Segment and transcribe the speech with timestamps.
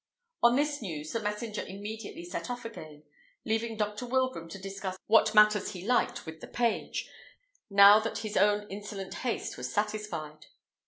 [0.41, 3.03] On this news, the messenger immediately set off again,
[3.45, 4.07] leaving Dr.
[4.07, 7.07] Wilbraham to discuss what matters he liked with the page,
[7.69, 10.47] now that his own insolent haste was satisfied.